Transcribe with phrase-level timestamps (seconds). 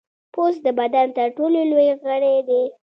[0.33, 2.63] پوست د بدن تر ټولو لوی غړی دی.